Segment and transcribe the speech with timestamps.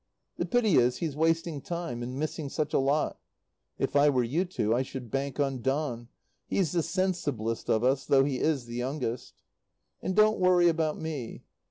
[0.37, 3.19] The pity is he's wasting time and missing such a lot.
[3.77, 6.07] If I were you two, I should bank on Don.
[6.47, 9.43] He's the sensiblest of us, though he is the youngest.
[10.01, 11.43] And don't worry about me.